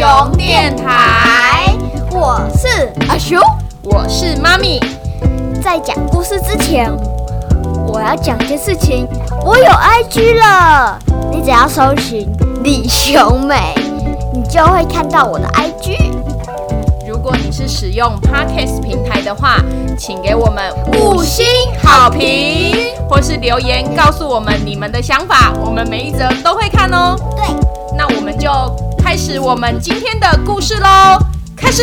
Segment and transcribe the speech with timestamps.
[0.00, 1.76] 熊电台，
[2.10, 3.38] 我是阿熊，
[3.82, 4.80] 我是妈咪。
[5.62, 6.90] 在讲故事之前，
[7.86, 9.06] 我要讲件事情。
[9.44, 10.98] 我有 IG 了，
[11.30, 12.26] 你只要搜寻
[12.64, 13.74] 李雄美，
[14.32, 16.14] 你就会看到我的 IG。
[17.06, 19.56] 如果你是使用 Podcast 平台的话，
[19.98, 21.44] 请给我们五星
[21.84, 22.74] 好评，
[23.06, 27.14] 或是留言告诉我们你们的想法，我们每一则都会看哦。
[27.36, 27.44] 对，
[27.98, 28.29] 那我们就
[29.10, 31.18] 开始我们今天的故事喽，
[31.56, 31.82] 开始。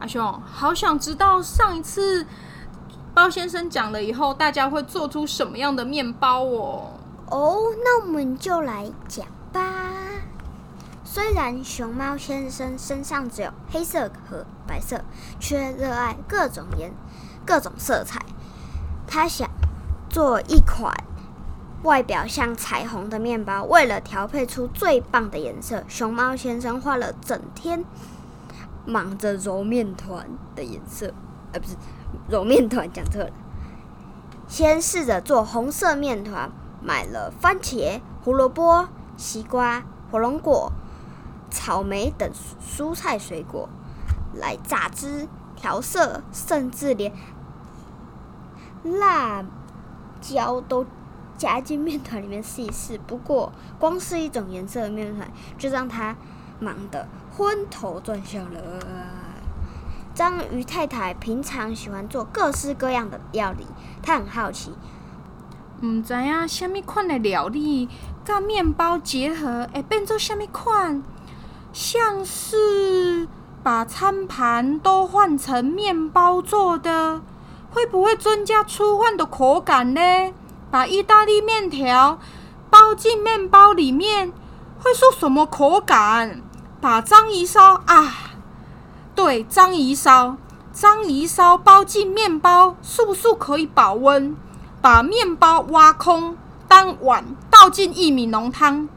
[0.00, 2.26] 阿兄，好想知道上一次
[3.14, 6.90] 包先生讲了以后，大家会做出什么样的面包哦？
[7.30, 9.89] 哦，那我们就来讲吧。
[11.12, 15.02] 虽然熊猫先生身上只有黑色和白色，
[15.40, 16.92] 却热爱各种颜、
[17.44, 18.20] 各种色彩。
[19.08, 19.50] 他想
[20.08, 20.94] 做一款
[21.82, 23.64] 外表像彩虹的面包。
[23.64, 27.84] 为了调配出最棒的颜色，熊猫先生花了整天，
[28.86, 31.12] 忙着揉面团的颜色。
[31.50, 31.74] 呃，不是
[32.28, 33.30] 揉面团，讲错了。
[34.46, 40.72] 先试着做红色面团，买了番茄、胡萝卜、西瓜、火龙果。
[41.50, 42.30] 草莓等
[42.64, 43.68] 蔬菜水果
[44.34, 47.12] 来榨汁调色，甚至连
[48.84, 49.44] 辣
[50.20, 50.86] 椒都
[51.36, 52.98] 加进面团里面试一试。
[53.06, 56.16] 不过，光是一种颜色的面团就让他
[56.58, 57.06] 忙得
[57.36, 58.60] 昏头转向了。
[60.14, 63.66] 章鱼太太平常喜欢做各式各样的料理，
[64.02, 64.74] 她很好奇，
[65.82, 67.88] 唔知影虾米款的料理
[68.24, 71.02] 甲面包结合会变做虾米款？
[71.72, 73.28] 像是
[73.62, 77.20] 把餐盘都换成面包做的，
[77.70, 80.00] 会不会增加粗饭的口感呢？
[80.70, 82.18] 把意大利面条
[82.68, 84.32] 包进面包里面，
[84.82, 86.42] 会是什么口感？
[86.80, 88.14] 把章鱼烧啊，
[89.14, 90.36] 对，章鱼烧，
[90.72, 94.36] 章鱼烧包进面包，是不是可以保温？
[94.80, 98.88] 把面包挖空当碗，倒进薏米浓汤。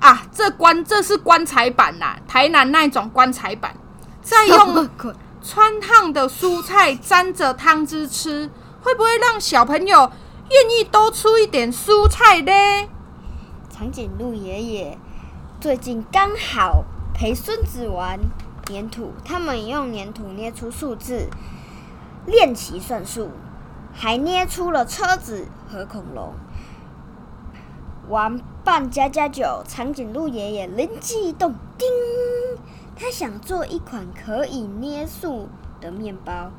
[0.00, 3.74] 啊，这棺这是棺材板呐，台南那种棺材板，
[4.22, 4.88] 再用
[5.42, 8.50] 穿烫的蔬菜沾着汤汁吃，
[8.82, 10.10] 会不会让小朋友
[10.50, 12.52] 愿意多吃一点蔬菜呢？
[13.70, 14.98] 长颈鹿爷爷
[15.60, 18.18] 最近刚好陪孙子玩
[18.66, 21.28] 粘土，他们用粘土捏出数字，
[22.26, 23.30] 练习算术，
[23.92, 26.32] 还捏出了车子和恐龙。
[28.08, 31.88] 玩扮家家酒，长颈鹿爷爷灵机一动，叮！
[32.96, 35.48] 他想做一款可以捏塑
[35.80, 36.50] 的面包，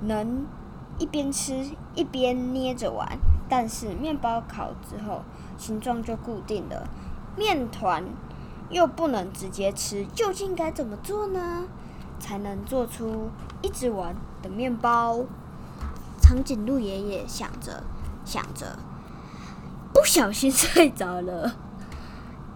[0.00, 0.46] 能
[0.98, 3.18] 一边吃一边捏着玩。
[3.48, 5.22] 但是面包烤之后
[5.58, 6.88] 形状就固定了，
[7.36, 8.04] 面团
[8.70, 11.64] 又不能直接吃，究竟该怎么做呢？
[12.18, 13.28] 才能做出
[13.62, 15.24] 一直玩的面包？
[16.20, 17.82] 长颈鹿爷爷想着
[18.24, 18.78] 想着。
[20.04, 21.54] 不小心睡着了。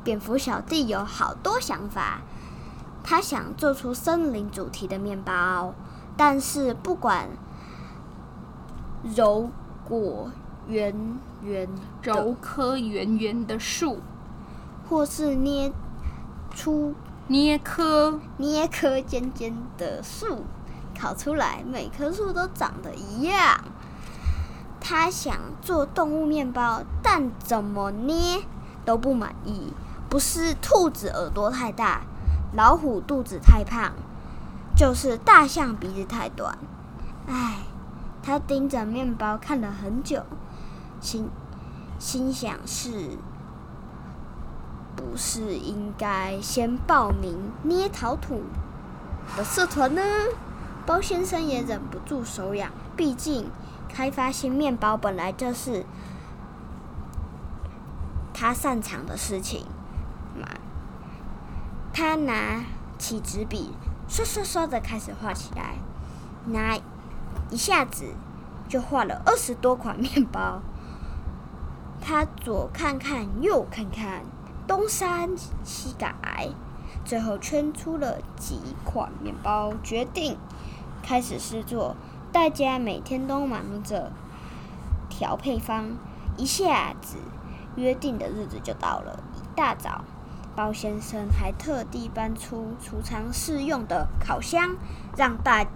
[0.05, 2.21] 蝙蝠小弟有好多想法，
[3.03, 5.73] 他想做出森林主题的面包，
[6.15, 7.31] 但是不管
[9.17, 9.49] 揉
[9.83, 10.31] 果
[10.67, 11.67] 圆圆
[12.03, 14.01] 揉颗圆圆的树，
[14.87, 15.73] 或是捏
[16.55, 16.95] 出
[17.29, 20.45] 捏颗捏颗尖尖的树，
[21.01, 23.59] 烤出来每棵树都长得一样。
[24.89, 28.41] 他想做动物面包，但怎么捏
[28.87, 29.75] 都不满意。
[30.09, 32.01] 不是兔子耳朵太大，
[32.55, 33.93] 老虎肚子太胖，
[34.75, 36.57] 就是大象鼻子太短。
[37.27, 37.59] 唉，
[38.23, 40.23] 他盯着面包看了很久，
[41.03, 41.29] 心
[41.99, 43.19] 心想是
[44.97, 48.41] 不是应该先报名捏陶土
[49.37, 50.01] 的社团呢？
[50.87, 53.51] 包先生也忍不住手痒，毕竟。
[53.89, 55.85] 开发新面包本来就是
[58.33, 59.67] 他擅长的事情
[60.39, 60.47] 嘛。
[61.93, 62.65] 他拿
[62.97, 63.73] 起纸笔，
[64.07, 65.79] 刷刷刷的开始画起来，
[66.47, 66.79] 拿
[67.51, 68.15] 一下子
[68.69, 70.61] 就画了二十多款面包。
[72.01, 74.23] 他左看看，右看看，
[74.69, 75.31] 东删
[75.65, 76.15] 西改，
[77.05, 80.39] 最后圈出了几款面包，决定
[81.03, 81.97] 开始试做。
[82.31, 84.13] 大家每天都忙着
[85.09, 85.97] 调配方，
[86.37, 87.17] 一下子
[87.75, 89.19] 约定的日子就到了。
[89.35, 90.05] 一大早，
[90.55, 94.77] 包先生还特地搬出储藏室用的烤箱，
[95.17, 95.67] 让大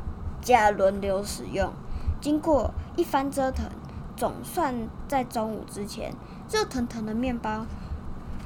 [0.43, 1.73] 家轮流使用。
[2.21, 3.67] 经过一番折腾，
[4.15, 4.75] 总算
[5.09, 6.15] 在中午之前，
[6.51, 7.65] 热腾腾的面包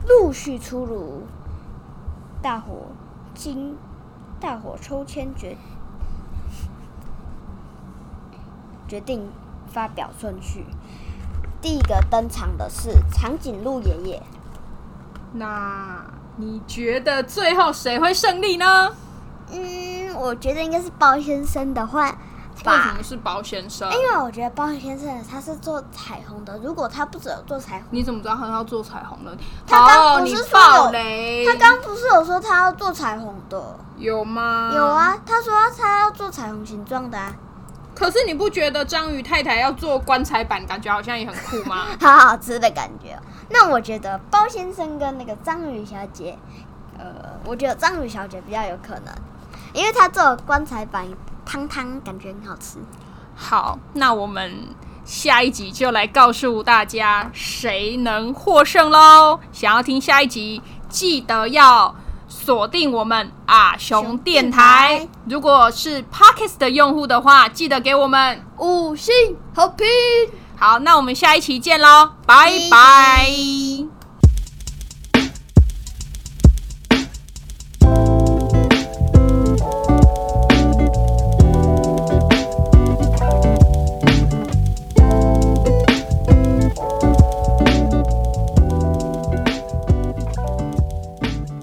[0.06, 1.24] 陆续出炉。
[2.40, 2.86] 大伙
[3.34, 3.76] 经
[4.38, 5.56] 大伙抽签决
[8.86, 9.30] 决定
[9.72, 10.66] 发表顺序。
[11.60, 14.22] 第一个登场的是长颈鹿爷爷。
[15.32, 16.04] 那
[16.36, 18.92] 你觉得最后谁会胜利呢？
[19.50, 22.06] 嗯，我觉得应该是包先生的话
[22.64, 23.88] 为什么，是包先生？
[23.92, 29.36] 因为我觉得包先生他是做彩虹的，如果他不只有做彩虹，你怎么知道他要做彩虹的？
[29.66, 31.44] 他刚不是说有雷？
[31.46, 33.78] 他刚不是有说他要做彩虹的？
[33.98, 34.72] 有吗？
[34.74, 34.84] 有。
[34.84, 37.32] 啊，他说他要做彩虹形状的、啊，
[37.96, 41.86] 可是你不觉得章鱼太太要做棺材板，感觉好像也很酷吗？
[41.98, 43.22] 好 好吃的感觉哦。
[43.48, 46.36] 那我觉得包先生跟那个章鱼小姐，
[46.98, 47.04] 呃，
[47.46, 49.14] 我觉得章鱼小姐比较有可能，
[49.72, 51.06] 因为她做棺材板
[51.46, 52.78] 汤汤，感觉很好吃。
[53.34, 54.68] 好，那我们
[55.04, 59.40] 下一集就来告诉大家谁能获胜喽！
[59.52, 61.94] 想要听下一集，记得要
[62.28, 65.08] 锁定我们啊熊电台。
[65.28, 69.14] 如果是 Pockets 的用户的话，记得给我们五星
[69.54, 69.86] 好评。
[70.58, 70.78] 好。
[70.80, 73.65] 那我们下一期见喽，拜拜。